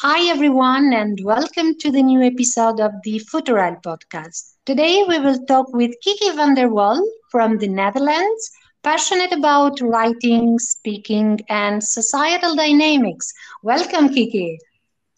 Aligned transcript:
Hi, 0.00 0.30
everyone, 0.30 0.92
and 0.92 1.18
welcome 1.24 1.76
to 1.80 1.90
the 1.90 2.04
new 2.04 2.22
episode 2.22 2.78
of 2.78 2.92
the 3.02 3.18
Futural 3.18 3.74
podcast. 3.84 4.54
Today, 4.64 5.02
we 5.08 5.18
will 5.18 5.44
talk 5.46 5.72
with 5.72 5.90
Kiki 6.02 6.30
van 6.36 6.54
der 6.54 6.68
Wal 6.68 7.02
from 7.32 7.58
the 7.58 7.66
Netherlands, 7.66 8.52
passionate 8.84 9.32
about 9.32 9.80
writing, 9.80 10.60
speaking, 10.60 11.40
and 11.48 11.82
societal 11.82 12.54
dynamics. 12.54 13.32
Welcome, 13.64 14.10
Kiki. 14.10 14.60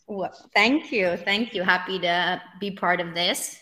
Well, 0.07 0.33
thank 0.55 0.91
you. 0.91 1.19
Thank 1.19 1.55
you. 1.55 1.63
Happy 1.63 1.99
to 1.99 2.41
be 2.59 2.71
part 2.71 3.03
of 3.03 3.15
this. 3.15 3.60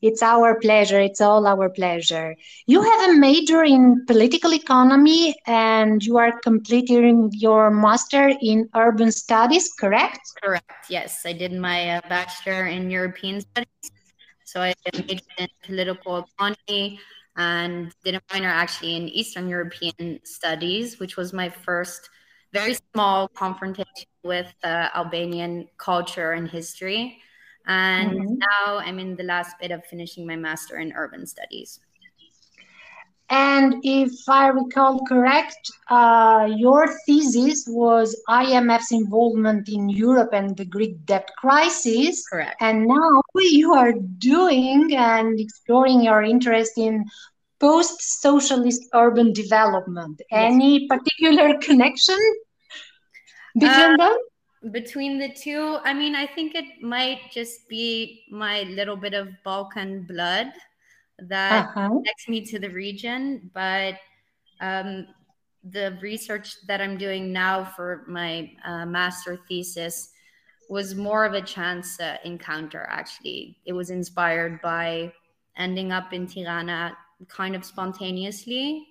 It's 0.00 0.22
our 0.22 0.58
pleasure. 0.60 1.00
It's 1.00 1.20
all 1.20 1.46
our 1.46 1.68
pleasure. 1.68 2.36
You 2.66 2.82
have 2.82 3.10
a 3.10 3.14
major 3.14 3.64
in 3.64 4.04
political 4.06 4.54
economy 4.54 5.34
and 5.46 6.04
you 6.04 6.18
are 6.18 6.38
completing 6.40 7.30
your 7.32 7.70
master 7.70 8.32
in 8.40 8.68
urban 8.74 9.10
studies, 9.10 9.72
correct? 9.72 10.20
Correct. 10.42 10.86
Yes, 10.88 11.22
I 11.26 11.32
did 11.32 11.52
my 11.52 11.96
uh, 11.96 12.00
bachelor 12.08 12.66
in 12.66 12.90
European 12.90 13.40
studies. 13.40 13.90
So 14.44 14.60
I 14.62 14.74
majored 14.94 15.22
in 15.38 15.48
political 15.62 16.24
economy 16.24 17.00
and 17.36 17.92
did 18.04 18.14
a 18.14 18.20
minor 18.32 18.48
actually 18.48 18.96
in 18.96 19.08
Eastern 19.08 19.48
European 19.48 20.20
studies, 20.24 20.98
which 20.98 21.16
was 21.16 21.32
my 21.32 21.48
first 21.48 22.08
very 22.52 22.76
small 22.94 23.28
confrontation 23.28 24.06
with 24.22 24.52
uh, 24.64 24.88
Albanian 24.94 25.68
culture 25.76 26.32
and 26.32 26.48
history. 26.48 27.20
And 27.68 28.12
mm-hmm. 28.12 28.34
now 28.38 28.78
I'm 28.78 28.98
in 28.98 29.14
the 29.14 29.24
last 29.24 29.56
bit 29.60 29.70
of 29.70 29.84
finishing 29.84 30.26
my 30.26 30.36
master 30.36 30.78
in 30.78 30.92
urban 30.96 31.26
studies. 31.26 31.80
And 33.30 33.74
if 33.82 34.10
I 34.26 34.48
recall 34.48 35.04
correct, 35.04 35.70
uh, 35.90 36.48
your 36.56 36.88
thesis 37.04 37.66
was 37.68 38.18
IMF's 38.26 38.90
involvement 38.90 39.68
in 39.68 39.90
Europe 39.90 40.30
and 40.32 40.56
the 40.56 40.64
Greek 40.64 41.04
debt 41.04 41.28
crisis. 41.36 42.26
Correct. 42.26 42.56
And 42.60 42.86
now 42.86 43.22
you 43.36 43.74
are 43.74 43.92
doing 43.92 44.96
and 44.96 45.38
exploring 45.38 46.00
your 46.02 46.22
interest 46.22 46.78
in 46.78 47.04
post-socialist 47.60 48.88
urban 48.94 49.34
development. 49.34 50.22
Yes. 50.30 50.52
Any 50.54 50.88
particular 50.88 51.58
connection 51.60 52.18
between 53.58 53.94
uh, 53.94 53.96
them? 53.98 54.18
Between 54.72 55.18
the 55.18 55.28
two 55.28 55.78
i 55.84 55.94
mean 55.94 56.16
i 56.16 56.26
think 56.26 56.54
it 56.54 56.82
might 56.82 57.20
just 57.32 57.68
be 57.68 58.24
my 58.30 58.62
little 58.62 58.96
bit 58.96 59.14
of 59.14 59.28
balkan 59.44 60.02
blood 60.02 60.52
that 61.20 61.66
uh-huh. 61.66 61.88
connects 61.88 62.28
me 62.28 62.44
to 62.44 62.58
the 62.58 62.68
region 62.70 63.50
but 63.54 63.94
um, 64.60 65.06
the 65.70 65.96
research 66.02 66.56
that 66.66 66.80
i'm 66.80 66.98
doing 66.98 67.32
now 67.32 67.64
for 67.64 68.04
my 68.08 68.50
uh, 68.64 68.84
master 68.84 69.38
thesis 69.48 70.10
was 70.68 70.94
more 70.94 71.24
of 71.24 71.34
a 71.34 71.40
chance 71.40 72.00
uh, 72.00 72.16
encounter 72.24 72.86
actually 72.90 73.56
it 73.64 73.72
was 73.72 73.90
inspired 73.90 74.60
by 74.60 75.12
ending 75.56 75.92
up 75.92 76.12
in 76.12 76.26
tirana 76.26 76.96
kind 77.28 77.54
of 77.54 77.64
spontaneously 77.64 78.86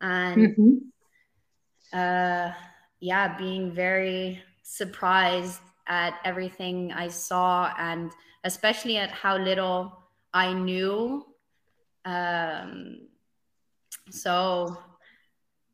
and 0.00 0.56
mm-hmm. 0.56 1.98
uh, 1.98 2.52
yeah 3.00 3.36
being 3.36 3.72
very 3.72 4.42
surprised 4.68 5.62
at 5.86 6.14
everything 6.24 6.92
I 6.92 7.08
saw 7.08 7.72
and 7.78 8.12
especially 8.44 8.98
at 8.98 9.10
how 9.10 9.38
little 9.38 9.98
I 10.34 10.52
knew. 10.52 11.24
Um, 12.04 13.08
so 14.10 14.76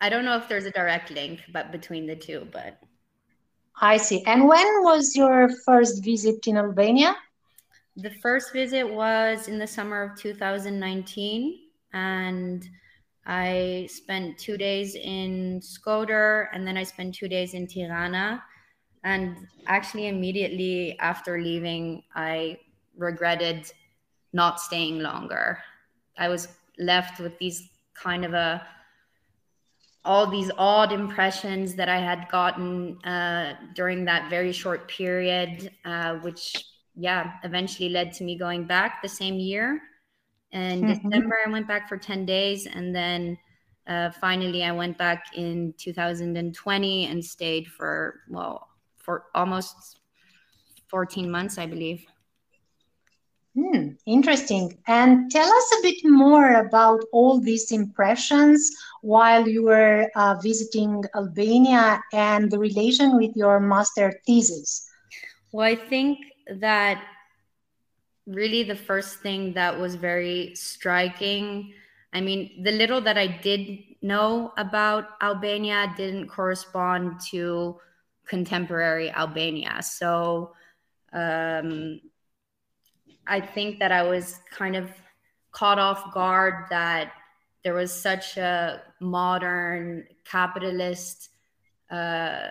I 0.01 0.09
don't 0.09 0.25
know 0.25 0.36
if 0.36 0.48
there's 0.48 0.64
a 0.64 0.70
direct 0.70 1.11
link 1.11 1.41
but 1.53 1.73
between 1.73 2.06
the 2.06 2.14
two, 2.14 2.47
but 2.53 2.78
I 3.81 3.97
see. 3.97 4.23
And 4.27 4.47
when 4.47 4.67
was 4.84 5.17
your 5.17 5.48
first 5.67 6.05
visit 6.05 6.47
in 6.47 6.56
Albania? 6.56 7.17
The 7.97 8.11
first 8.23 8.53
visit 8.53 8.84
was 8.89 9.48
in 9.48 9.58
the 9.58 9.67
summer 9.67 10.03
of 10.05 10.17
2019 10.19 11.58
and 11.92 12.68
I 13.27 13.89
spent 13.91 14.39
two 14.39 14.57
days 14.57 14.95
in 14.95 15.61
Skoder 15.61 16.47
and 16.52 16.64
then 16.64 16.77
I 16.77 16.85
spent 16.85 17.17
two 17.17 17.27
days 17.27 17.55
in 17.55 17.67
Tirana 17.67 18.42
and 19.05 19.47
actually, 19.67 20.09
immediately 20.09 20.98
after 20.98 21.41
leaving, 21.41 22.03
I 22.15 22.59
regretted 22.97 23.70
not 24.33 24.61
staying 24.61 25.01
longer. 25.01 25.59
I 26.19 26.29
was 26.29 26.48
left 26.79 27.20
with 27.20 27.39
these 27.39 27.69
kind 27.95 28.25
of 28.25 28.35
a 28.35 28.67
all 30.05 30.27
these 30.27 30.51
odd 30.59 30.92
impressions 30.92 31.75
that 31.75 31.89
I 31.89 31.98
had 31.98 32.29
gotten 32.29 32.98
uh, 33.05 33.55
during 33.75 34.05
that 34.05 34.29
very 34.29 34.53
short 34.53 34.87
period, 34.87 35.71
uh, 35.85 36.17
which, 36.17 36.63
yeah, 36.95 37.33
eventually 37.42 37.89
led 37.89 38.13
to 38.15 38.25
me 38.25 38.36
going 38.36 38.65
back 38.67 39.01
the 39.01 39.09
same 39.09 39.36
year. 39.36 39.81
In 40.53 40.83
mm-hmm. 40.83 41.09
December, 41.09 41.36
I 41.47 41.51
went 41.51 41.67
back 41.67 41.89
for 41.89 41.97
10 41.97 42.27
days. 42.27 42.67
And 42.67 42.95
then 42.95 43.39
uh, 43.86 44.11
finally, 44.11 44.63
I 44.63 44.73
went 44.73 44.98
back 44.98 45.25
in 45.35 45.75
2020 45.79 47.07
and 47.07 47.25
stayed 47.25 47.67
for, 47.69 48.21
well, 48.29 48.69
for 49.05 49.25
almost 49.35 50.01
14 50.89 51.31
months, 51.31 51.59
I 51.59 51.67
believe. 51.67 52.05
Hmm, 53.55 53.91
interesting. 54.07 54.77
And 54.89 55.31
tell 55.31 55.47
us 55.47 55.75
a 55.79 55.83
bit 55.83 55.98
more 56.05 56.55
about 56.55 57.05
all 57.13 57.41
these 57.41 57.70
impressions 57.70 58.69
while 59.03 59.47
you 59.47 59.63
were 59.63 60.11
uh, 60.17 60.35
visiting 60.42 61.05
Albania 61.15 62.03
and 62.13 62.51
the 62.51 62.59
relation 62.59 63.17
with 63.17 63.31
your 63.37 63.61
master 63.61 64.20
thesis. 64.27 64.89
Well, 65.53 65.67
I 65.67 65.77
think 65.77 66.19
that 66.59 67.05
really 68.27 68.65
the 68.65 68.75
first 68.75 69.21
thing 69.21 69.53
that 69.55 69.79
was 69.79 69.95
very 69.95 70.55
striking. 70.57 71.75
I 72.13 72.21
mean, 72.21 72.65
the 72.65 72.73
little 72.73 73.01
that 73.03 73.19
I 73.19 73.29
did 73.29 73.79
know 74.03 74.53
about 74.57 75.11
Albania 75.23 75.95
didn't 75.97 76.27
correspond 76.27 77.21
to 77.31 77.79
contemporary 78.27 79.11
Albania. 79.11 79.80
So 79.83 80.52
um, 81.12 82.01
I 83.27 83.40
think 83.40 83.79
that 83.79 83.92
I 83.92 84.02
was 84.02 84.40
kind 84.51 84.77
of 84.77 84.90
caught 85.52 85.79
off 85.79 86.12
guard 86.12 86.67
that 86.70 87.12
there 87.62 87.74
was 87.74 87.92
such 87.92 88.36
a 88.36 88.83
modern 89.01 90.07
capitalist 90.24 91.30
uh, 91.90 92.48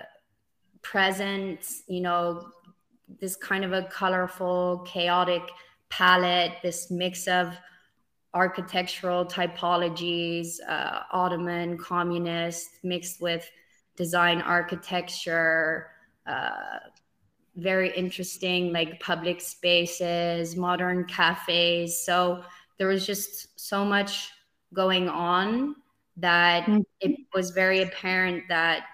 presence, 0.81 1.83
you 1.87 2.01
know, 2.01 2.49
this 3.19 3.35
kind 3.35 3.63
of 3.63 3.73
a 3.73 3.83
colorful, 3.83 4.83
chaotic 4.87 5.43
palette, 5.89 6.53
this 6.63 6.89
mix 6.89 7.27
of 7.27 7.55
architectural 8.33 9.25
typologies, 9.25 10.55
uh, 10.67 11.01
Ottoman, 11.11 11.77
communist, 11.77 12.69
mixed 12.83 13.21
with 13.21 13.47
design 13.95 14.41
architecture, 14.41 15.87
uh, 16.25 16.79
very 17.55 17.95
interesting 17.95 18.73
like 18.73 18.99
public 18.99 19.39
spaces, 19.39 20.55
modern 20.55 21.05
cafes. 21.05 21.99
So 22.03 22.43
there 22.77 22.87
was 22.87 23.05
just 23.05 23.59
so 23.59 23.85
much 23.85 24.29
going 24.73 25.07
on 25.07 25.75
that 26.17 26.63
mm-hmm. 26.63 26.81
it 27.01 27.19
was 27.33 27.51
very 27.51 27.81
apparent 27.81 28.43
that 28.49 28.85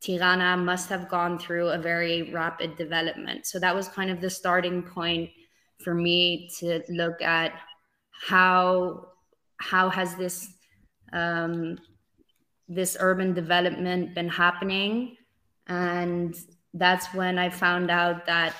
Tirana 0.00 0.56
must 0.56 0.88
have 0.88 1.08
gone 1.08 1.38
through 1.38 1.68
a 1.68 1.78
very 1.78 2.30
rapid 2.32 2.76
development. 2.76 3.46
So 3.46 3.58
that 3.58 3.74
was 3.74 3.88
kind 3.88 4.10
of 4.10 4.20
the 4.20 4.30
starting 4.30 4.82
point 4.82 5.30
for 5.82 5.94
me 5.94 6.50
to 6.58 6.82
look 6.88 7.20
at 7.22 7.52
how 8.10 9.08
how 9.60 9.88
has 9.88 10.14
this 10.14 10.54
um, 11.12 11.78
this 12.68 12.96
urban 13.00 13.32
development 13.32 14.14
been 14.14 14.28
happening 14.28 15.16
and 15.66 16.36
that's 16.74 17.12
when 17.14 17.38
i 17.38 17.48
found 17.48 17.90
out 17.90 18.26
that 18.26 18.54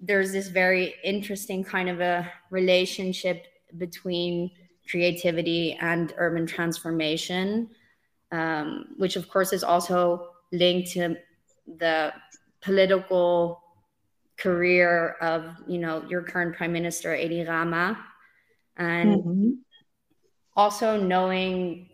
there's 0.00 0.32
this 0.32 0.48
very 0.48 0.94
interesting 1.02 1.64
kind 1.64 1.88
of 1.88 2.00
a 2.00 2.30
relationship 2.50 3.46
between 3.78 4.50
creativity 4.90 5.78
and 5.80 6.12
urban 6.18 6.46
transformation 6.46 7.68
um, 8.32 8.86
which 8.96 9.16
of 9.16 9.28
course 9.28 9.52
is 9.52 9.64
also 9.64 10.28
linked 10.52 10.90
to 10.90 11.16
the 11.78 12.12
political 12.60 13.62
career 14.36 15.16
of 15.20 15.56
you 15.66 15.78
know 15.78 16.04
your 16.08 16.22
current 16.22 16.56
prime 16.56 16.72
minister 16.72 17.14
Edi 17.14 17.44
Rama 17.44 17.98
and 18.76 19.14
mm-hmm. 19.14 19.50
also 20.56 21.00
knowing 21.00 21.88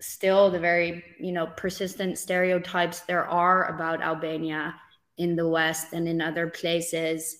still 0.00 0.50
the 0.50 0.60
very 0.60 1.02
you 1.18 1.32
know 1.32 1.46
persistent 1.56 2.18
stereotypes 2.18 3.00
there 3.00 3.26
are 3.26 3.74
about 3.74 4.02
Albania 4.02 4.74
in 5.16 5.34
the 5.36 5.48
West 5.48 5.92
and 5.92 6.08
in 6.08 6.20
other 6.20 6.48
places. 6.48 7.38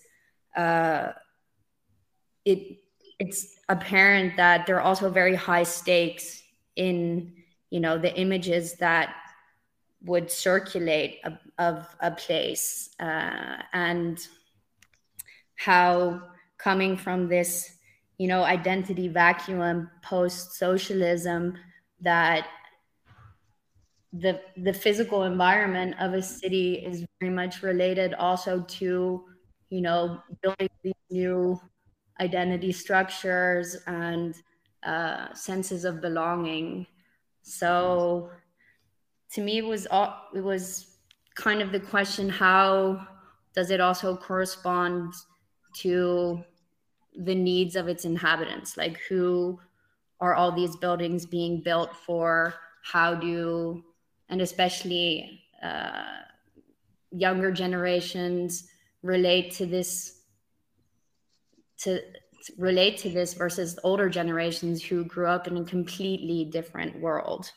Uh, 0.56 1.12
it 2.44 2.78
it's 3.18 3.58
apparent 3.68 4.36
that 4.36 4.66
there 4.66 4.76
are 4.76 4.82
also 4.82 5.10
very 5.10 5.34
high 5.34 5.62
stakes 5.62 6.42
in 6.76 7.32
you 7.70 7.80
know 7.80 7.98
the 7.98 8.14
images 8.18 8.74
that 8.74 9.14
would 10.04 10.30
circulate 10.30 11.18
a, 11.24 11.38
of 11.58 11.86
a 12.00 12.10
place 12.10 12.90
uh, 13.00 13.56
and 13.72 14.28
how 15.56 16.22
coming 16.56 16.96
from 16.96 17.28
this 17.28 17.76
you 18.16 18.28
know 18.28 18.42
identity 18.42 19.08
vacuum 19.08 19.90
post 20.02 20.52
socialism 20.54 21.56
that 22.00 22.46
the 24.12 24.40
the 24.56 24.72
physical 24.72 25.24
environment 25.24 25.94
of 26.00 26.14
a 26.14 26.22
city 26.22 26.74
is 26.74 27.04
very 27.20 27.32
much 27.32 27.62
related 27.62 28.14
also 28.14 28.62
to 28.62 29.24
you 29.68 29.80
know 29.80 30.20
building 30.42 30.68
these 30.82 30.94
new 31.10 31.60
identity 32.20 32.72
structures 32.72 33.76
and 33.86 34.34
uh, 34.82 35.32
senses 35.34 35.84
of 35.84 36.00
belonging. 36.00 36.86
So 37.42 38.30
to 39.32 39.40
me 39.42 39.58
it 39.58 39.64
was 39.64 39.86
all 39.90 40.14
it 40.34 40.42
was 40.42 40.96
kind 41.34 41.60
of 41.60 41.70
the 41.70 41.80
question 41.80 42.28
how 42.28 43.06
does 43.54 43.70
it 43.70 43.80
also 43.80 44.16
correspond 44.16 45.12
to 45.74 46.42
the 47.14 47.34
needs 47.34 47.76
of 47.76 47.88
its 47.88 48.04
inhabitants? 48.04 48.76
Like 48.76 48.98
who 49.08 49.60
are 50.20 50.34
all 50.34 50.52
these 50.52 50.76
buildings 50.76 51.26
being 51.26 51.60
built 51.62 51.94
for? 51.94 52.54
How 52.82 53.14
do 53.14 53.84
and 54.28 54.40
especially 54.40 55.42
uh, 55.62 56.02
younger 57.10 57.50
generations 57.50 58.68
relate 59.02 59.52
to 59.52 59.66
this 59.66 60.22
to, 61.78 62.00
to 62.00 62.52
relate 62.58 62.98
to 62.98 63.08
this 63.08 63.34
versus 63.34 63.78
older 63.84 64.08
generations 64.08 64.82
who 64.82 65.04
grew 65.04 65.28
up 65.28 65.46
in 65.46 65.56
a 65.56 65.64
completely 65.64 66.44
different 66.44 66.98
world 67.00 67.50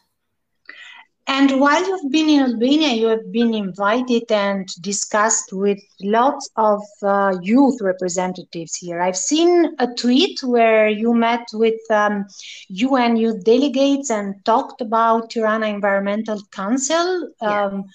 and 1.31 1.61
while 1.61 1.81
you've 1.87 2.11
been 2.11 2.27
in 2.27 2.41
Albania, 2.41 2.89
you 2.89 3.07
have 3.07 3.31
been 3.31 3.53
invited 3.53 4.29
and 4.29 4.67
discussed 4.81 5.53
with 5.53 5.79
lots 6.01 6.49
of 6.57 6.81
uh, 7.03 7.37
youth 7.41 7.79
representatives 7.79 8.75
here. 8.75 8.99
I've 8.99 9.15
seen 9.15 9.73
a 9.79 9.87
tweet 9.87 10.43
where 10.43 10.89
you 10.89 11.13
met 11.13 11.47
with 11.53 11.79
um, 11.89 12.25
UN 12.67 13.15
youth 13.15 13.45
delegates 13.45 14.11
and 14.11 14.43
talked 14.43 14.81
about 14.81 15.29
Tirana 15.29 15.67
Environmental 15.67 16.41
Council. 16.51 17.29
Yeah. 17.41 17.65
Um, 17.65 17.85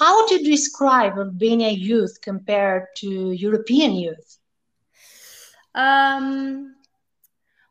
how 0.00 0.26
do 0.26 0.34
you 0.34 0.50
describe 0.50 1.16
Albania 1.16 1.70
youth 1.70 2.18
compared 2.22 2.86
to 2.96 3.30
European 3.30 3.92
youth? 3.92 4.38
Um, 5.76 6.74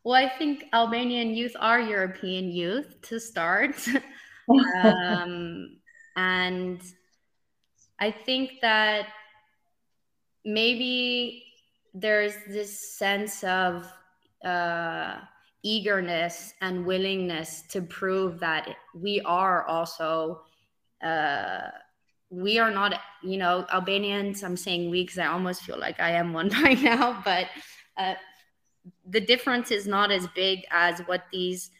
well, 0.05 0.15
I 0.15 0.29
think 0.29 0.63
Albanian 0.71 1.35
youth 1.35 1.57
are 1.59 1.81
European 1.81 2.49
youth 2.49 3.01
to 3.01 3.19
start. 3.19 3.75
um, 4.83 5.77
and 6.15 6.81
I 7.99 8.11
think 8.11 8.61
that 8.61 9.07
maybe 10.45 11.43
there's 11.93 12.35
this 12.47 12.97
sense 12.97 13.43
of 13.43 13.91
uh, 14.45 15.17
eagerness 15.63 16.53
and 16.61 16.85
willingness 16.85 17.63
to 17.63 17.81
prove 17.81 18.39
that 18.39 18.75
we 18.95 19.19
are 19.21 19.65
also 19.65 20.41
uh, 21.03 21.69
we 22.29 22.59
are 22.59 22.71
not 22.71 22.99
you 23.23 23.37
know 23.37 23.65
albanians 23.71 24.43
i'm 24.43 24.57
saying 24.57 24.89
we 24.89 25.03
because 25.03 25.17
i 25.17 25.27
almost 25.27 25.61
feel 25.63 25.79
like 25.79 25.99
i 25.99 26.11
am 26.11 26.33
one 26.33 26.49
right 26.63 26.81
now 26.81 27.21
but 27.23 27.47
uh, 27.97 28.15
the 29.09 29.21
difference 29.21 29.71
is 29.71 29.87
not 29.87 30.11
as 30.11 30.27
big 30.35 30.65
as 30.71 30.99
what 31.01 31.23
these 31.31 31.71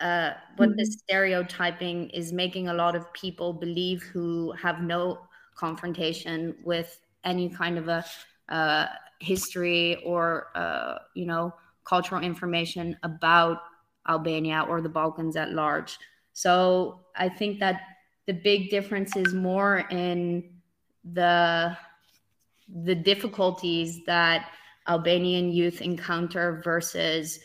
uh, 0.00 0.32
what 0.56 0.70
mm-hmm. 0.70 0.78
the 0.78 0.86
stereotyping 0.86 2.08
is 2.10 2.32
making 2.32 2.68
a 2.68 2.74
lot 2.74 2.94
of 2.94 3.12
people 3.12 3.52
believe 3.52 4.02
who 4.02 4.52
have 4.52 4.80
no 4.80 5.18
confrontation 5.56 6.54
with 6.64 7.00
any 7.24 7.48
kind 7.48 7.78
of 7.78 7.88
a 7.88 8.04
uh, 8.48 8.86
history 9.18 10.02
or 10.04 10.48
uh, 10.54 10.98
you 11.14 11.26
know 11.26 11.52
cultural 11.84 12.22
information 12.22 12.96
about 13.02 13.62
Albania 14.08 14.64
or 14.68 14.80
the 14.80 14.88
Balkans 14.88 15.36
at 15.36 15.52
large. 15.52 15.98
So 16.32 17.00
I 17.16 17.28
think 17.28 17.58
that 17.60 17.80
the 18.26 18.34
big 18.34 18.70
difference 18.70 19.16
is 19.16 19.34
more 19.34 19.78
in 19.90 20.50
the 21.12 21.76
the 22.84 22.94
difficulties 22.94 24.04
that 24.04 24.50
Albanian 24.86 25.50
youth 25.50 25.80
encounter 25.80 26.60
versus 26.62 27.40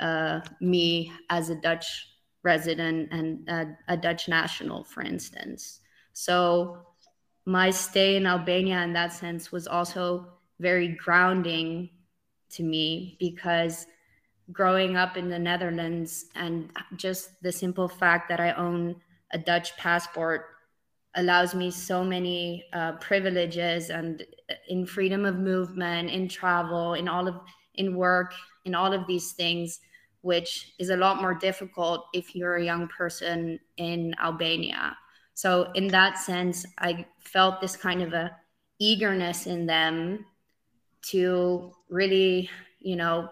uh, 0.00 0.40
me 0.60 1.12
as 1.30 1.50
a 1.50 1.54
Dutch 1.54 2.08
resident 2.42 3.12
and 3.12 3.48
a, 3.48 3.76
a 3.88 3.96
Dutch 3.96 4.28
national, 4.28 4.84
for 4.84 5.02
instance. 5.02 5.80
So 6.12 6.78
my 7.44 7.70
stay 7.70 8.16
in 8.16 8.26
Albania 8.26 8.82
in 8.82 8.92
that 8.92 9.12
sense 9.12 9.50
was 9.50 9.66
also 9.66 10.26
very 10.60 10.88
grounding 10.88 11.90
to 12.50 12.62
me 12.62 13.16
because 13.18 13.86
growing 14.52 14.96
up 14.96 15.16
in 15.16 15.28
the 15.28 15.38
Netherlands 15.38 16.26
and 16.34 16.70
just 16.96 17.42
the 17.42 17.52
simple 17.52 17.88
fact 17.88 18.28
that 18.28 18.40
I 18.40 18.52
own 18.52 18.96
a 19.32 19.38
Dutch 19.38 19.76
passport 19.76 20.46
allows 21.14 21.54
me 21.54 21.70
so 21.70 22.04
many 22.04 22.64
uh, 22.72 22.92
privileges 22.92 23.90
and 23.90 24.24
in 24.68 24.86
freedom 24.86 25.24
of 25.24 25.36
movement, 25.36 26.10
in 26.10 26.28
travel, 26.28 26.94
in 26.94 27.08
all 27.08 27.28
of 27.28 27.40
in 27.78 27.96
work, 27.96 28.34
in 28.64 28.74
all 28.74 28.92
of 28.92 29.06
these 29.06 29.32
things 29.32 29.80
which 30.22 30.74
is 30.78 30.90
a 30.90 30.96
lot 30.96 31.20
more 31.20 31.34
difficult 31.34 32.06
if 32.12 32.34
you're 32.34 32.56
a 32.56 32.64
young 32.64 32.88
person 32.88 33.58
in 33.76 34.14
Albania. 34.20 34.96
So 35.34 35.70
in 35.74 35.88
that 35.88 36.18
sense, 36.18 36.66
I 36.78 37.06
felt 37.20 37.60
this 37.60 37.76
kind 37.76 38.02
of 38.02 38.12
a 38.12 38.32
eagerness 38.80 39.46
in 39.46 39.66
them 39.66 40.24
to 41.10 41.72
really, 41.88 42.50
you 42.80 42.96
know, 42.96 43.30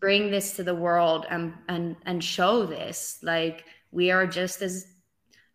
bring 0.00 0.30
this 0.30 0.54
to 0.56 0.62
the 0.62 0.74
world 0.74 1.24
and 1.30 1.54
and 1.68 1.96
and 2.04 2.22
show 2.22 2.66
this. 2.66 3.18
Like 3.22 3.64
we 3.90 4.10
are 4.10 4.26
just 4.26 4.60
as 4.60 4.86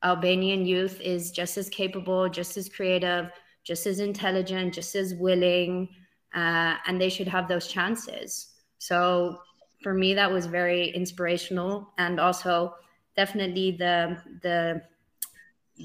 Albanian 0.03 0.65
youth 0.65 0.99
is 1.01 1.29
just 1.29 1.57
as 1.57 1.69
capable, 1.69 2.27
just 2.29 2.57
as 2.57 2.67
creative, 2.67 3.29
just 3.63 3.85
as 3.85 3.99
intelligent, 3.99 4.73
just 4.73 4.95
as 4.95 5.13
willing, 5.13 5.89
uh, 6.33 6.75
and 6.85 6.99
they 6.99 7.09
should 7.09 7.27
have 7.27 7.47
those 7.47 7.67
chances. 7.67 8.49
So 8.77 9.39
for 9.81 9.93
me 9.93 10.13
that 10.13 10.31
was 10.31 10.45
very 10.45 10.89
inspirational 10.89 11.89
and 11.97 12.19
also 12.19 12.75
definitely 13.15 13.71
the 13.71 14.17
the 14.41 14.81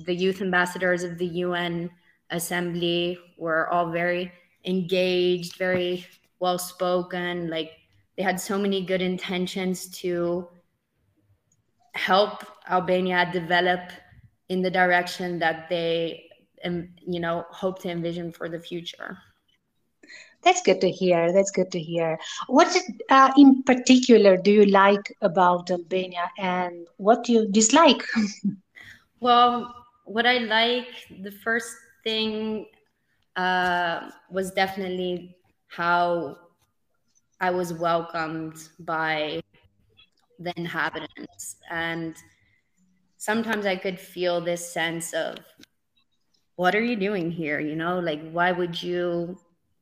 the 0.06 0.14
youth 0.14 0.40
ambassadors 0.40 1.04
of 1.04 1.18
the 1.18 1.26
UN 1.46 1.90
assembly 2.30 3.18
were 3.38 3.68
all 3.70 3.90
very 3.90 4.32
engaged, 4.64 5.56
very 5.56 6.04
well 6.40 6.58
spoken. 6.58 7.48
Like 7.48 7.72
they 8.16 8.22
had 8.22 8.40
so 8.40 8.58
many 8.58 8.84
good 8.84 9.02
intentions 9.02 9.88
to 10.00 10.48
help 11.94 12.44
Albania 12.68 13.30
develop 13.32 13.80
in 14.48 14.62
the 14.62 14.70
direction 14.70 15.38
that 15.38 15.68
they, 15.68 16.28
you 17.06 17.20
know, 17.20 17.44
hope 17.50 17.80
to 17.82 17.88
envision 17.88 18.32
for 18.32 18.48
the 18.48 18.58
future. 18.58 19.16
That's 20.44 20.62
good 20.62 20.80
to 20.82 20.90
hear. 20.90 21.32
That's 21.32 21.50
good 21.50 21.70
to 21.72 21.80
hear. 21.80 22.18
What 22.48 22.76
uh, 23.08 23.32
in 23.36 23.62
particular 23.62 24.36
do 24.36 24.52
you 24.52 24.66
like 24.66 25.14
about 25.22 25.70
Albania 25.70 26.30
and 26.38 26.86
what 26.98 27.24
do 27.24 27.32
you 27.32 27.48
dislike? 27.50 28.02
well, 29.20 29.74
what 30.04 30.26
I 30.26 30.38
like, 30.38 30.88
the 31.22 31.30
first 31.30 31.74
thing 32.04 32.66
uh, 33.36 34.10
was 34.30 34.50
definitely 34.52 35.36
how 35.68 36.36
I 37.40 37.50
was 37.50 37.72
welcomed 37.72 38.56
by 38.78 39.40
the 40.38 40.52
inhabitants. 40.56 41.56
And 41.70 42.14
sometimes 43.16 43.66
I 43.66 43.76
could 43.76 43.98
feel 43.98 44.40
this 44.40 44.72
sense 44.72 45.12
of, 45.14 45.38
what 46.56 46.74
are 46.74 46.82
you 46.82 46.94
doing 46.94 47.30
here? 47.30 47.58
You 47.58 47.74
know, 47.74 47.98
like, 47.98 48.30
why 48.30 48.52
would 48.52 48.80
you 48.80 49.36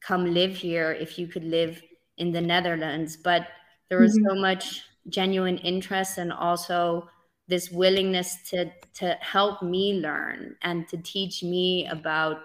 come 0.06 0.32
live 0.32 0.56
here 0.56 0.92
if 0.92 1.18
you 1.18 1.26
could 1.26 1.44
live 1.44 1.82
in 2.18 2.32
the 2.32 2.40
Netherlands. 2.40 3.16
But 3.16 3.48
there 3.88 4.00
was 4.00 4.16
mm-hmm. 4.16 4.28
so 4.28 4.40
much 4.40 4.82
genuine 5.08 5.58
interest 5.58 6.18
and 6.18 6.32
also 6.32 7.08
this 7.48 7.70
willingness 7.70 8.36
to 8.50 8.70
to 8.94 9.16
help 9.20 9.62
me 9.62 9.94
learn 9.94 10.56
and 10.62 10.88
to 10.88 10.96
teach 10.98 11.42
me 11.42 11.86
about 11.88 12.38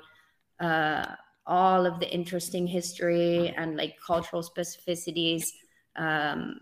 uh, 0.59 1.05
all 1.45 1.85
of 1.85 1.99
the 1.99 2.09
interesting 2.11 2.67
history 2.67 3.53
and 3.55 3.77
like 3.77 3.95
cultural 4.05 4.41
specificities 4.41 5.51
um, 5.95 6.59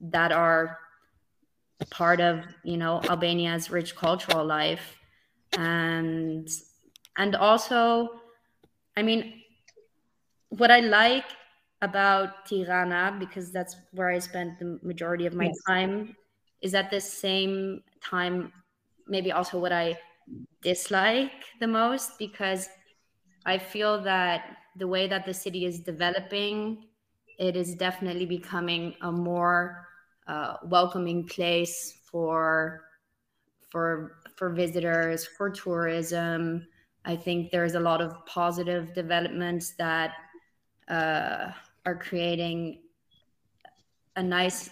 that 0.00 0.32
are 0.32 0.78
part 1.90 2.20
of 2.20 2.44
you 2.62 2.76
know 2.76 3.00
Albania's 3.08 3.70
rich 3.70 3.96
cultural 3.96 4.44
life 4.44 4.96
and 5.58 6.48
and 7.16 7.34
also 7.34 8.10
I 8.96 9.02
mean 9.02 9.42
what 10.50 10.70
I 10.70 10.80
like 10.80 11.24
about 11.82 12.46
Tirana, 12.46 13.16
because 13.18 13.52
that's 13.52 13.76
where 13.92 14.08
I 14.08 14.18
spent 14.18 14.58
the 14.58 14.78
majority 14.82 15.26
of 15.26 15.34
my 15.34 15.46
yes. 15.46 15.56
time, 15.66 16.16
is 16.62 16.74
at 16.74 16.90
the 16.90 17.00
same 17.00 17.82
time 18.02 18.52
maybe 19.08 19.32
also 19.32 19.58
what 19.58 19.72
I 19.72 19.98
dislike 20.62 21.44
the 21.60 21.66
most 21.66 22.18
because 22.18 22.68
I 23.44 23.58
feel 23.58 24.02
that 24.02 24.56
the 24.76 24.88
way 24.88 25.06
that 25.06 25.24
the 25.24 25.34
city 25.34 25.64
is 25.64 25.80
developing, 25.80 26.88
it 27.38 27.56
is 27.56 27.74
definitely 27.74 28.26
becoming 28.26 28.94
a 29.02 29.12
more 29.12 29.86
uh, 30.26 30.56
welcoming 30.64 31.26
place 31.26 32.00
for 32.10 32.82
for 33.70 34.18
for 34.36 34.50
visitors, 34.50 35.26
for 35.26 35.50
tourism. 35.50 36.66
I 37.04 37.14
think 37.14 37.52
there's 37.52 37.74
a 37.74 37.80
lot 37.80 38.00
of 38.00 38.26
positive 38.26 38.92
developments 38.94 39.74
that 39.78 40.14
uh, 40.88 41.50
are 41.84 41.96
creating 41.96 42.78
a 44.16 44.22
nice 44.22 44.70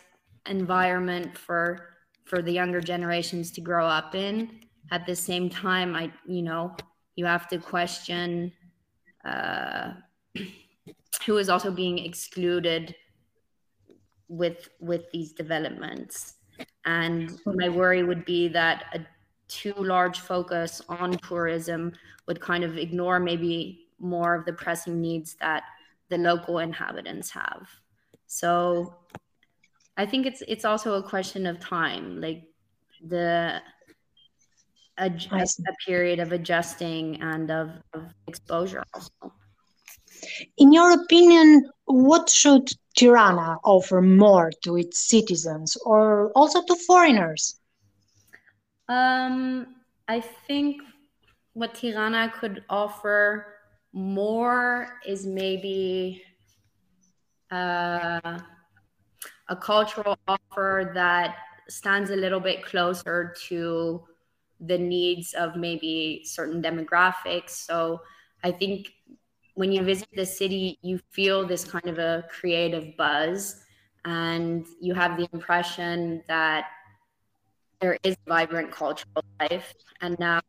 environment 0.48 1.36
for 1.36 1.90
for 2.24 2.40
the 2.40 2.52
younger 2.52 2.80
generations 2.80 3.50
to 3.52 3.60
grow 3.60 3.86
up 3.86 4.14
in. 4.14 4.60
At 4.90 5.06
the 5.06 5.14
same 5.14 5.48
time, 5.50 5.94
I 5.94 6.12
you 6.26 6.42
know 6.42 6.76
you 7.16 7.26
have 7.26 7.48
to 7.48 7.58
question 7.58 8.52
uh, 9.24 9.92
who 11.26 11.38
is 11.38 11.48
also 11.48 11.70
being 11.70 11.98
excluded 11.98 12.94
with 14.28 14.68
with 14.80 15.10
these 15.12 15.32
developments. 15.32 16.34
And 16.84 17.38
my 17.46 17.68
worry 17.68 18.02
would 18.04 18.24
be 18.24 18.48
that 18.48 18.84
a 18.94 19.00
too 19.48 19.74
large 19.78 20.20
focus 20.20 20.82
on 20.88 21.12
tourism 21.18 21.92
would 22.26 22.40
kind 22.40 22.64
of 22.64 22.78
ignore 22.78 23.20
maybe 23.20 23.88
more 23.98 24.34
of 24.34 24.44
the 24.44 24.52
pressing 24.52 25.00
needs 25.00 25.36
that 25.40 25.64
the 26.08 26.18
local 26.18 26.58
inhabitants 26.58 27.30
have. 27.30 27.68
So 28.26 28.94
I 29.96 30.06
think 30.06 30.26
it's 30.26 30.42
it's 30.48 30.64
also 30.64 30.94
a 30.94 31.02
question 31.02 31.46
of 31.46 31.60
time, 31.60 32.20
like 32.20 32.44
the 33.06 33.62
a, 34.98 35.06
a, 35.06 35.46
period 35.86 36.20
of 36.20 36.32
adjusting 36.32 37.20
and 37.20 37.50
of, 37.50 37.70
of 37.92 38.04
exposure 38.26 38.82
also. 38.94 39.32
In 40.56 40.72
your 40.72 40.92
opinion, 40.92 41.68
what 41.86 42.30
should 42.30 42.68
Tirana 42.96 43.56
offer 43.64 44.00
more 44.00 44.52
to 44.62 44.76
its 44.76 45.08
citizens 45.08 45.76
or 45.84 46.30
also 46.32 46.62
to 46.62 46.76
foreigners? 46.86 47.58
Um, 48.88 49.66
I 50.08 50.20
think 50.20 50.80
what 51.54 51.74
Tirana 51.74 52.32
could 52.38 52.64
offer 52.68 53.53
more 53.94 54.98
is 55.06 55.24
maybe 55.24 56.22
uh, 57.50 58.38
a 59.48 59.56
cultural 59.56 60.18
offer 60.26 60.90
that 60.94 61.36
stands 61.68 62.10
a 62.10 62.16
little 62.16 62.40
bit 62.40 62.64
closer 62.64 63.34
to 63.46 64.02
the 64.60 64.76
needs 64.76 65.32
of 65.34 65.56
maybe 65.56 66.22
certain 66.24 66.60
demographics. 66.60 67.50
So 67.50 68.00
I 68.42 68.50
think 68.50 68.92
when 69.54 69.70
you 69.70 69.82
visit 69.82 70.08
the 70.12 70.26
city, 70.26 70.78
you 70.82 70.98
feel 71.12 71.46
this 71.46 71.64
kind 71.64 71.86
of 71.86 71.98
a 71.98 72.24
creative 72.28 72.96
buzz, 72.96 73.62
and 74.04 74.66
you 74.80 74.92
have 74.94 75.16
the 75.16 75.28
impression 75.32 76.22
that 76.26 76.66
there 77.80 77.96
is 78.02 78.16
vibrant 78.26 78.72
cultural 78.72 79.24
life. 79.40 79.72
And 80.00 80.18
now 80.18 80.40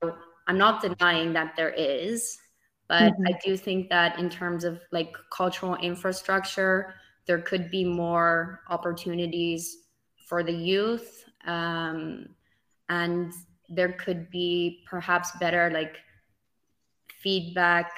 I'm 0.47 0.57
not 0.57 0.81
denying 0.81 1.33
that 1.33 1.55
there 1.55 1.69
is, 1.69 2.39
but 2.87 3.13
mm-hmm. 3.13 3.27
I 3.27 3.39
do 3.43 3.57
think 3.57 3.89
that 3.89 4.19
in 4.19 4.29
terms 4.29 4.63
of 4.63 4.79
like 4.91 5.15
cultural 5.31 5.75
infrastructure, 5.75 6.93
there 7.25 7.41
could 7.41 7.71
be 7.71 7.83
more 7.83 8.61
opportunities 8.69 9.77
for 10.27 10.43
the 10.43 10.53
youth. 10.53 11.25
Um, 11.45 12.27
and 12.89 13.33
there 13.69 13.93
could 13.93 14.29
be 14.29 14.83
perhaps 14.87 15.31
better 15.39 15.71
like 15.71 15.97
feedback 17.21 17.91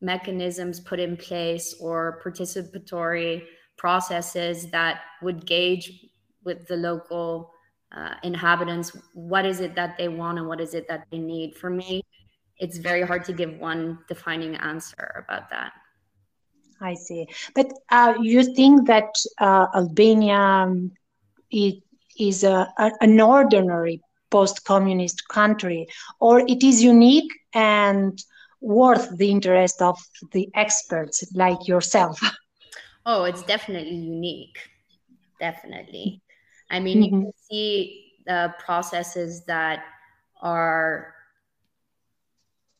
mechanisms 0.00 0.80
put 0.80 0.98
in 0.98 1.16
place 1.16 1.74
or 1.80 2.20
participatory 2.24 3.44
processes 3.76 4.70
that 4.70 5.02
would 5.22 5.46
gauge 5.46 6.06
with 6.44 6.66
the 6.66 6.76
local 6.76 7.52
uh, 7.96 8.14
inhabitants 8.24 8.96
what 9.14 9.46
is 9.46 9.60
it 9.60 9.74
that 9.76 9.96
they 9.96 10.08
want 10.08 10.38
and 10.38 10.48
what 10.48 10.60
is 10.60 10.74
it 10.74 10.86
that 10.88 11.06
they 11.10 11.18
need 11.18 11.54
for 11.54 11.70
me 11.70 12.02
it's 12.58 12.78
very 12.78 13.02
hard 13.02 13.24
to 13.24 13.32
give 13.32 13.58
one 13.58 13.98
defining 14.08 14.56
answer 14.56 15.24
about 15.24 15.50
that. 15.50 15.72
I 16.80 16.94
see. 16.94 17.26
But 17.54 17.72
uh, 17.90 18.14
you 18.20 18.54
think 18.54 18.86
that 18.86 19.14
uh, 19.40 19.66
albania 19.74 20.34
um, 20.34 20.92
it 21.50 21.82
is 22.18 22.44
a, 22.44 22.68
a, 22.78 22.90
an 23.00 23.20
ordinary 23.20 24.00
post-communist 24.30 25.28
country 25.28 25.86
or 26.20 26.40
it 26.40 26.62
is 26.62 26.82
unique 26.82 27.32
and 27.54 28.22
worth 28.60 29.16
the 29.16 29.30
interest 29.30 29.80
of 29.82 29.98
the 30.32 30.48
experts 30.54 31.24
like 31.34 31.68
yourself? 31.68 32.20
Oh 33.06 33.24
it's 33.24 33.42
definitely 33.42 33.96
unique. 33.96 34.58
Definitely. 35.38 36.22
I 36.70 36.80
mean, 36.80 37.02
mm-hmm. 37.02 37.04
you 37.04 37.10
can 37.10 37.32
see 37.50 38.12
the 38.24 38.54
processes 38.64 39.44
that 39.44 39.84
are 40.40 41.13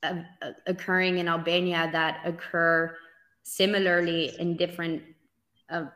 uh, 0.04 0.52
occurring 0.66 1.18
in 1.18 1.28
Albania 1.28 1.88
that 1.92 2.20
occur 2.24 2.96
similarly 3.42 4.32
in 4.38 4.56
different 4.56 5.02
uh, 5.70 5.86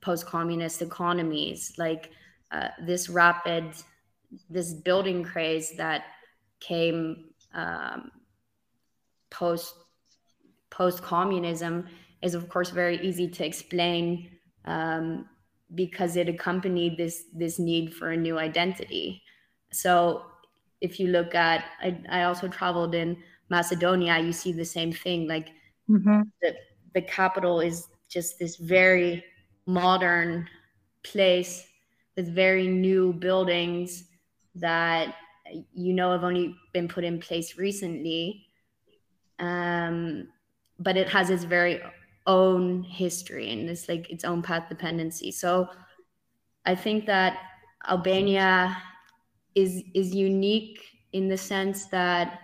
post-communist 0.00 0.82
economies, 0.82 1.72
like 1.78 2.10
uh, 2.52 2.68
this 2.86 3.08
rapid, 3.08 3.64
this 4.48 4.72
building 4.72 5.22
craze 5.24 5.72
that 5.76 6.04
came 6.60 7.26
um, 7.54 8.10
post 9.30 9.74
post-communism 10.70 11.86
is 12.22 12.34
of 12.34 12.48
course 12.48 12.70
very 12.70 13.00
easy 13.00 13.28
to 13.28 13.44
explain 13.44 14.30
um, 14.66 15.26
because 15.74 16.16
it 16.16 16.28
accompanied 16.28 16.96
this 16.96 17.24
this 17.34 17.58
need 17.58 17.94
for 17.94 18.10
a 18.10 18.16
new 18.16 18.38
identity. 18.38 19.22
So 19.72 20.22
if 20.80 20.98
you 20.98 21.08
look 21.08 21.34
at, 21.34 21.64
I, 21.82 21.98
I 22.08 22.22
also 22.24 22.48
traveled 22.48 22.94
in 22.94 23.16
Macedonia. 23.50 24.18
You 24.18 24.32
see 24.32 24.52
the 24.52 24.64
same 24.64 24.92
thing. 24.92 25.28
Like 25.28 25.48
mm-hmm. 25.88 26.22
the 26.40 26.54
the 26.94 27.02
capital 27.02 27.60
is 27.60 27.88
just 28.08 28.38
this 28.38 28.56
very 28.56 29.24
modern 29.66 30.48
place 31.02 31.66
with 32.16 32.34
very 32.34 32.66
new 32.66 33.12
buildings 33.12 34.04
that 34.54 35.14
you 35.72 35.92
know 35.92 36.12
have 36.12 36.24
only 36.24 36.54
been 36.72 36.88
put 36.88 37.04
in 37.04 37.20
place 37.20 37.56
recently. 37.56 38.46
Um, 39.38 40.28
but 40.78 40.96
it 40.96 41.08
has 41.08 41.30
its 41.30 41.44
very 41.44 41.80
own 42.26 42.82
history 42.82 43.50
and 43.50 43.68
it's 43.68 43.88
like 43.88 44.10
its 44.10 44.24
own 44.24 44.42
path 44.42 44.68
dependency. 44.68 45.30
So 45.30 45.68
I 46.66 46.74
think 46.74 47.06
that 47.06 47.38
Albania 47.88 48.76
is 49.54 49.82
is 49.94 50.14
unique 50.14 50.80
in 51.12 51.28
the 51.28 51.36
sense 51.36 51.86
that 51.86 52.40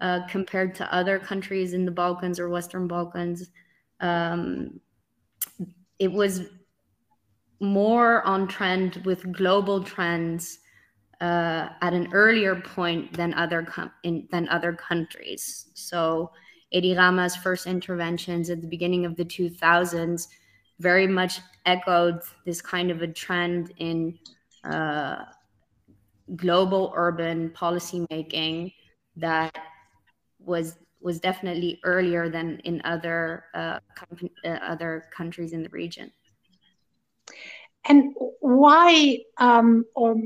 uh, 0.00 0.20
compared 0.28 0.74
to 0.74 0.94
other 0.94 1.18
countries 1.18 1.72
in 1.72 1.84
the 1.84 1.90
Balkans 1.90 2.38
or 2.38 2.48
Western 2.48 2.86
Balkans, 2.86 3.50
um, 4.00 4.80
it 5.98 6.12
was 6.12 6.42
more 7.60 8.22
on 8.22 8.46
trend 8.46 8.96
with 9.04 9.32
global 9.32 9.82
trends 9.82 10.58
uh, 11.20 11.70
at 11.80 11.94
an 11.94 12.12
earlier 12.12 12.54
point 12.54 13.12
than 13.14 13.32
other 13.34 13.62
com- 13.62 13.92
in, 14.02 14.28
than 14.30 14.48
other 14.50 14.74
countries. 14.74 15.66
So 15.74 16.30
Edi 16.70 16.94
Rama's 16.94 17.36
first 17.36 17.66
interventions 17.66 18.50
at 18.50 18.60
the 18.60 18.68
beginning 18.68 19.06
of 19.06 19.16
the 19.16 19.24
2000s 19.24 20.28
very 20.78 21.06
much 21.06 21.40
echoed 21.64 22.20
this 22.44 22.60
kind 22.60 22.90
of 22.90 23.00
a 23.00 23.08
trend 23.08 23.72
in 23.78 24.18
uh, 24.64 25.24
global 26.34 26.92
urban 26.94 27.50
policymaking 27.50 28.74
that 29.16 29.56
was 30.46 30.76
was 31.00 31.20
definitely 31.20 31.78
earlier 31.84 32.28
than 32.28 32.58
in 32.64 32.80
other 32.84 33.44
uh, 33.54 33.78
com- 33.94 34.30
uh, 34.44 34.48
other 34.48 35.04
countries 35.14 35.52
in 35.52 35.62
the 35.62 35.68
region. 35.68 36.10
And 37.88 38.14
why, 38.40 39.18
um, 39.38 39.84
or 39.94 40.16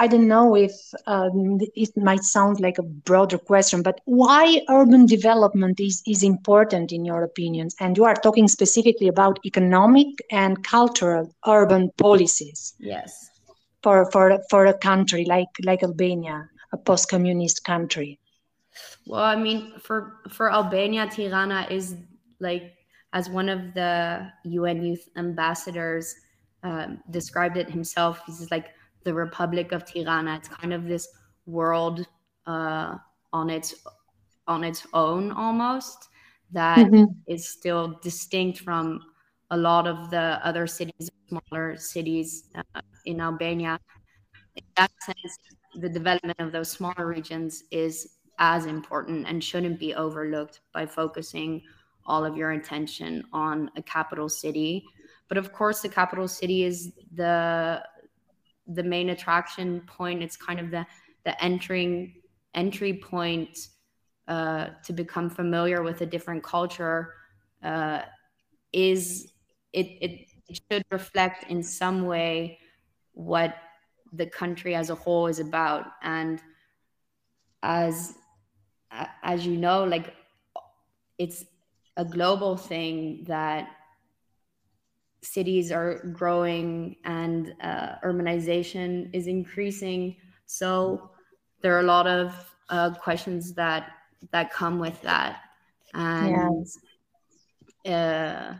I 0.00 0.06
don't 0.06 0.28
know 0.28 0.56
if 0.56 0.72
um, 1.06 1.58
it 1.74 1.96
might 1.96 2.24
sound 2.24 2.60
like 2.60 2.78
a 2.78 2.82
broader 2.82 3.38
question, 3.38 3.82
but 3.82 4.00
why 4.04 4.60
urban 4.68 5.06
development 5.06 5.78
is, 5.80 6.02
is 6.06 6.22
important 6.22 6.92
in 6.92 7.04
your 7.04 7.22
opinions? 7.22 7.76
And 7.78 7.96
you 7.96 8.04
are 8.04 8.14
talking 8.14 8.48
specifically 8.48 9.08
about 9.08 9.38
economic 9.44 10.08
and 10.30 10.64
cultural 10.64 11.32
urban 11.46 11.90
policies. 11.98 12.74
Yes. 12.78 13.30
For, 13.82 14.10
for, 14.10 14.40
for 14.50 14.66
a 14.66 14.76
country 14.76 15.24
like, 15.24 15.48
like 15.64 15.84
Albania, 15.84 16.48
a 16.72 16.76
post 16.76 17.08
communist 17.08 17.64
country. 17.64 18.18
Well, 19.06 19.22
I 19.22 19.36
mean, 19.36 19.78
for, 19.80 20.20
for 20.28 20.52
Albania, 20.52 21.08
Tirana 21.08 21.66
is 21.70 21.96
like, 22.40 22.74
as 23.12 23.30
one 23.30 23.48
of 23.48 23.72
the 23.74 24.30
UN 24.44 24.82
youth 24.82 25.08
ambassadors 25.16 26.14
um, 26.62 27.00
described 27.10 27.56
it 27.56 27.70
himself, 27.70 28.20
he's 28.26 28.50
like, 28.50 28.66
the 29.04 29.14
Republic 29.14 29.72
of 29.72 29.84
Tirana. 29.84 30.36
It's 30.36 30.48
kind 30.48 30.72
of 30.72 30.84
this 30.84 31.08
world 31.46 32.06
uh, 32.46 32.96
on 33.32 33.50
its 33.50 33.74
on 34.46 34.64
its 34.64 34.86
own 34.94 35.30
almost 35.32 36.08
that 36.52 36.78
mm-hmm. 36.78 37.04
is 37.26 37.48
still 37.48 37.98
distinct 38.02 38.60
from 38.60 39.00
a 39.50 39.56
lot 39.56 39.86
of 39.86 40.10
the 40.10 40.40
other 40.42 40.66
cities, 40.66 41.10
smaller 41.28 41.76
cities 41.76 42.44
uh, 42.54 42.80
in 43.04 43.20
Albania. 43.20 43.78
In 44.56 44.64
that 44.76 44.90
sense, 45.02 45.38
the 45.74 45.88
development 45.88 46.40
of 46.40 46.52
those 46.52 46.70
smaller 46.70 47.06
regions 47.06 47.64
is 47.70 48.16
as 48.38 48.66
important 48.66 49.26
and 49.26 49.42
shouldn't 49.42 49.78
be 49.78 49.94
overlooked 49.94 50.60
by 50.72 50.86
focusing 50.86 51.62
all 52.06 52.24
of 52.24 52.36
your 52.36 52.52
attention 52.52 53.24
on 53.32 53.70
a 53.76 53.82
capital 53.82 54.28
city. 54.28 54.84
But 55.28 55.38
of 55.38 55.52
course, 55.52 55.82
the 55.82 55.88
capital 55.88 56.28
city 56.28 56.64
is 56.64 56.92
the 57.12 57.82
the 58.66 58.82
main 58.82 59.10
attraction 59.10 59.80
point. 59.86 60.22
It's 60.22 60.36
kind 60.36 60.60
of 60.60 60.70
the 60.70 60.86
the 61.24 61.42
entering 61.42 62.14
entry 62.54 62.94
point 62.94 63.58
uh, 64.26 64.68
to 64.84 64.92
become 64.92 65.28
familiar 65.28 65.82
with 65.82 66.00
a 66.00 66.06
different 66.06 66.42
culture. 66.42 67.14
Uh, 67.62 68.02
is 68.72 69.32
it, 69.72 69.86
it 70.00 70.60
should 70.70 70.84
reflect 70.90 71.50
in 71.50 71.62
some 71.62 72.06
way 72.06 72.58
what 73.12 73.56
the 74.12 74.26
country 74.26 74.74
as 74.74 74.90
a 74.90 74.94
whole 74.94 75.26
is 75.26 75.38
about 75.38 75.86
and 76.02 76.40
as 77.62 78.14
as 79.22 79.46
you 79.46 79.56
know 79.56 79.84
like 79.84 80.14
it's 81.18 81.44
a 81.96 82.04
global 82.04 82.56
thing 82.56 83.24
that 83.26 83.68
cities 85.22 85.72
are 85.72 86.12
growing 86.12 86.96
and 87.04 87.54
uh, 87.60 87.96
urbanization 88.04 89.10
is 89.12 89.26
increasing 89.26 90.16
so 90.46 91.10
there 91.60 91.74
are 91.76 91.80
a 91.80 91.90
lot 91.96 92.06
of 92.06 92.32
uh, 92.68 92.90
questions 92.94 93.52
that 93.54 93.90
that 94.32 94.52
come 94.52 94.78
with 94.78 95.00
that 95.02 95.40
and 95.94 96.66
yeah. 97.84 97.94
uh, 97.94 98.54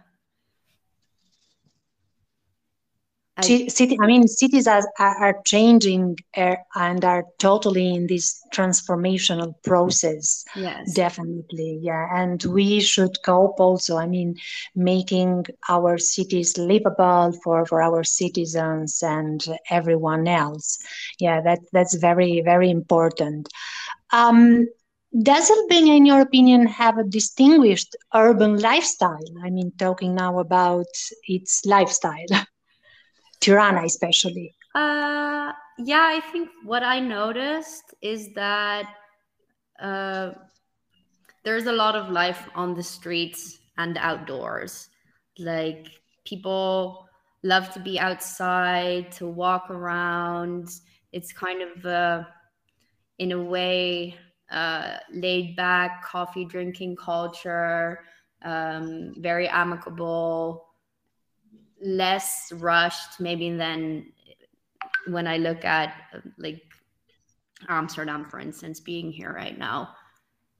city 3.42 3.96
i 4.02 4.06
mean 4.06 4.26
cities 4.26 4.66
are, 4.66 4.82
are 4.98 5.36
changing 5.44 6.16
uh, 6.36 6.56
and 6.74 7.04
are 7.04 7.24
totally 7.38 7.94
in 7.94 8.06
this 8.06 8.40
transformational 8.52 9.52
process. 9.62 10.44
Yes. 10.56 10.92
Definitely 10.94 11.78
yeah. 11.82 12.06
And 12.14 12.42
we 12.44 12.80
should 12.80 13.16
cope 13.24 13.60
also 13.60 13.96
i 13.96 14.06
mean 14.06 14.36
making 14.74 15.46
our 15.68 15.98
cities 15.98 16.56
livable 16.58 17.32
for 17.44 17.64
for 17.66 17.82
our 17.82 18.04
citizens 18.04 19.02
and 19.02 19.44
everyone 19.70 20.26
else. 20.28 20.78
Yeah 21.18 21.40
that 21.42 21.60
that's 21.72 21.94
very 21.94 22.42
very 22.44 22.70
important. 22.70 23.48
Um 24.12 24.66
does 25.22 25.50
Albania, 25.50 25.94
in 25.94 26.04
your 26.04 26.20
opinion, 26.20 26.66
have 26.66 26.98
a 26.98 27.04
distinguished 27.04 27.96
urban 28.14 28.58
lifestyle? 28.58 29.24
I 29.42 29.48
mean, 29.50 29.72
talking 29.78 30.14
now 30.14 30.38
about 30.38 30.86
its 31.26 31.64
lifestyle. 31.64 32.26
Tirana 33.40 33.84
especially? 33.84 34.54
Uh, 34.74 35.52
yeah, 35.78 36.02
I 36.02 36.20
think 36.32 36.50
what 36.64 36.82
I 36.82 37.00
noticed 37.00 37.94
is 38.02 38.32
that 38.34 38.94
uh, 39.80 40.30
there's 41.44 41.66
a 41.66 41.72
lot 41.72 41.94
of 41.96 42.10
life 42.10 42.48
on 42.54 42.74
the 42.74 42.82
streets 42.82 43.58
and 43.76 43.96
outdoors. 43.96 44.88
Like 45.38 45.88
people 46.24 47.08
love 47.42 47.72
to 47.72 47.80
be 47.80 47.98
outside, 47.98 49.12
to 49.12 49.26
walk 49.26 49.70
around. 49.70 50.68
It's 51.12 51.32
kind 51.32 51.62
of, 51.62 51.86
uh, 51.86 52.24
in 53.18 53.32
a 53.32 53.42
way, 53.42 54.16
uh, 54.50 54.96
laid 55.12 55.56
back 55.56 56.04
coffee 56.04 56.44
drinking 56.44 56.96
culture, 56.96 58.00
um, 58.44 59.14
very 59.18 59.48
amicable 59.48 60.67
less 61.82 62.52
rushed 62.52 63.20
maybe 63.20 63.50
than 63.50 64.12
when 65.06 65.26
I 65.26 65.38
look 65.38 65.64
at 65.64 65.94
like 66.38 66.62
Amsterdam, 67.68 68.24
for 68.24 68.40
instance, 68.40 68.80
being 68.80 69.10
here 69.10 69.32
right 69.32 69.58
now. 69.58 69.90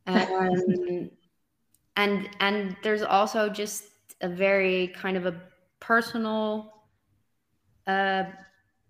Um, 0.09 1.11
and 1.97 2.31
and 2.41 2.77
there's 2.83 3.03
also 3.03 3.51
just 3.51 3.85
a 4.23 4.29
very 4.29 4.89
kind 4.89 5.19
of 5.19 5.27
a 5.27 5.39
personal 5.81 6.73
uh, 7.87 8.25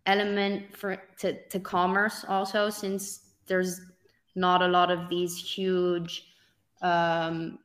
element 0.07 0.77
for 0.77 1.03
to, 1.19 1.43
to 1.49 1.59
commerce 1.59 2.25
also 2.29 2.71
since 2.71 3.21
there's 3.47 3.81
not 4.37 4.63
a 4.63 4.69
lot 4.69 4.91
of 4.91 5.09
these 5.09 5.37
huge 5.37 6.25
um, 6.83 7.59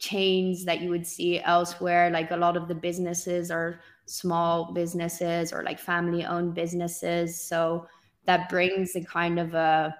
chains 0.00 0.64
that 0.64 0.80
you 0.80 0.88
would 0.88 1.06
see 1.06 1.40
elsewhere. 1.40 2.10
Like 2.10 2.32
a 2.32 2.36
lot 2.36 2.56
of 2.56 2.66
the 2.66 2.74
businesses 2.74 3.50
are 3.50 3.80
small 4.06 4.72
businesses 4.72 5.52
or 5.52 5.62
like 5.62 5.78
family 5.78 6.24
owned 6.24 6.54
businesses. 6.54 7.40
So 7.40 7.86
that 8.24 8.48
brings 8.48 8.96
a 8.96 9.04
kind 9.04 9.38
of 9.38 9.54
a 9.54 9.94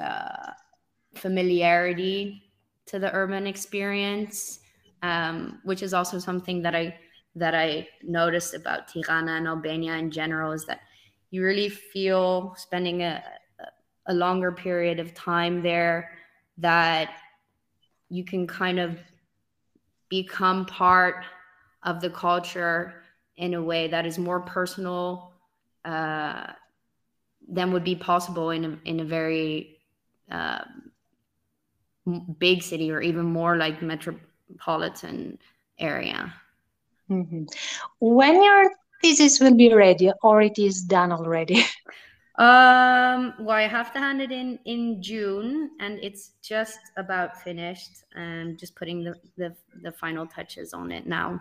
uh, 0.00 0.50
familiarity 1.14 2.42
to 2.86 2.98
the 2.98 3.12
urban 3.14 3.46
experience, 3.46 4.60
um, 5.02 5.60
which 5.64 5.82
is 5.82 5.94
also 5.94 6.18
something 6.18 6.60
that 6.62 6.74
I 6.74 6.98
that 7.36 7.54
I 7.54 7.88
noticed 8.02 8.54
about 8.54 8.86
Tirana 8.86 9.32
and 9.32 9.48
Albania 9.48 9.94
in 9.94 10.10
general 10.10 10.52
is 10.52 10.66
that 10.66 10.80
you 11.30 11.42
really 11.42 11.68
feel 11.68 12.54
spending 12.56 13.02
a, 13.02 13.24
a 14.06 14.14
longer 14.14 14.52
period 14.52 15.00
of 15.00 15.14
time 15.14 15.60
there 15.60 16.12
that 16.58 17.10
you 18.14 18.24
can 18.24 18.46
kind 18.46 18.78
of 18.78 18.98
become 20.08 20.64
part 20.66 21.24
of 21.82 22.00
the 22.00 22.10
culture 22.10 23.02
in 23.36 23.54
a 23.54 23.62
way 23.62 23.88
that 23.88 24.06
is 24.06 24.18
more 24.18 24.40
personal 24.40 25.32
uh, 25.84 26.46
than 27.48 27.72
would 27.72 27.84
be 27.84 27.96
possible 27.96 28.50
in 28.50 28.64
a, 28.64 28.78
in 28.84 29.00
a 29.00 29.04
very 29.04 29.78
uh, 30.30 30.62
big 32.38 32.62
city 32.62 32.90
or 32.92 33.00
even 33.00 33.24
more 33.24 33.56
like 33.56 33.82
metropolitan 33.82 35.38
area. 35.78 36.32
Mm-hmm. 37.10 37.44
When 38.00 38.42
your 38.42 38.70
thesis 39.02 39.40
will 39.40 39.54
be 39.54 39.74
ready, 39.74 40.10
or 40.22 40.40
it 40.42 40.58
is 40.58 40.82
done 40.82 41.12
already? 41.12 41.64
Um, 42.36 43.34
well, 43.38 43.56
I 43.56 43.68
have 43.68 43.92
to 43.92 44.00
hand 44.00 44.20
it 44.20 44.32
in 44.32 44.58
in 44.64 45.00
June, 45.00 45.70
and 45.78 46.00
it's 46.02 46.32
just 46.42 46.80
about 46.96 47.40
finished. 47.42 48.02
I'm 48.16 48.56
just 48.56 48.74
putting 48.74 49.04
the 49.04 49.14
the, 49.36 49.54
the 49.82 49.92
final 49.92 50.26
touches 50.26 50.74
on 50.74 50.90
it 50.90 51.06
now. 51.06 51.40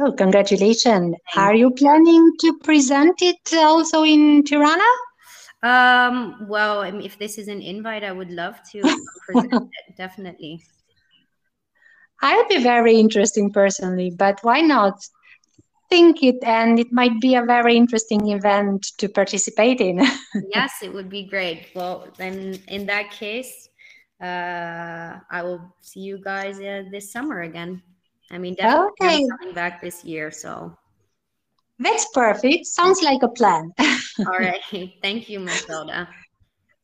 Oh, 0.00 0.10
congratulations! 0.10 1.14
Are 1.36 1.54
you 1.54 1.70
planning 1.70 2.32
to 2.40 2.58
present 2.64 3.22
it 3.22 3.38
also 3.54 4.02
in 4.02 4.42
Tirana? 4.42 4.90
Um, 5.62 6.48
well, 6.48 6.82
if 6.82 7.16
this 7.18 7.38
is 7.38 7.46
an 7.46 7.62
invite, 7.62 8.02
I 8.02 8.10
would 8.10 8.30
love 8.30 8.58
to 8.72 8.82
present 9.26 9.52
it. 9.54 9.96
Definitely. 9.96 10.64
I 12.20 12.36
would 12.36 12.48
be 12.48 12.62
very 12.62 12.96
interesting 12.96 13.52
personally, 13.52 14.10
but 14.10 14.40
why 14.42 14.60
not? 14.60 14.98
Think 15.94 16.24
it 16.24 16.42
and 16.42 16.80
it 16.80 16.90
might 16.90 17.16
be 17.20 17.36
a 17.36 17.44
very 17.44 17.76
interesting 17.76 18.22
event 18.38 18.82
to 18.98 19.08
participate 19.08 19.80
in 19.80 19.96
yes 20.56 20.72
it 20.82 20.92
would 20.92 21.08
be 21.08 21.22
great 21.34 21.60
well 21.76 22.08
then 22.18 22.58
in 22.66 22.84
that 22.84 23.06
case 23.12 23.68
uh, 24.20 25.10
i 25.36 25.40
will 25.44 25.62
see 25.80 26.00
you 26.00 26.18
guys 26.18 26.58
uh, 26.58 26.82
this 26.90 27.12
summer 27.12 27.42
again 27.42 27.80
i 28.32 28.36
mean 28.38 28.54
definitely 28.54 28.90
okay. 29.00 29.28
coming 29.38 29.54
back 29.54 29.80
this 29.80 30.04
year 30.04 30.32
so 30.32 30.76
that's 31.78 32.06
perfect 32.12 32.66
sounds 32.66 33.00
like 33.02 33.22
a 33.22 33.32
plan 33.38 33.70
all 34.28 34.40
right 34.48 34.64
thank 35.02 35.28
you 35.30 35.38
matilda 35.38 36.08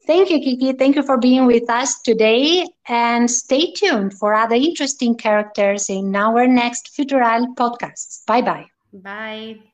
Thank 0.06 0.30
you, 0.30 0.40
Kiki. 0.40 0.72
Thank 0.72 0.96
you 0.96 1.02
for 1.02 1.18
being 1.18 1.44
with 1.46 1.68
us 1.70 2.00
today. 2.00 2.66
And 2.88 3.30
stay 3.30 3.70
tuned 3.70 4.14
for 4.14 4.32
other 4.34 4.56
interesting 4.56 5.14
characters 5.14 5.90
in 5.90 6.16
our 6.16 6.48
next 6.48 6.88
Futural 6.96 7.54
podcasts. 7.54 8.24
Bye 8.26 8.42
bye. 8.42 8.66
Bye. 8.92 9.69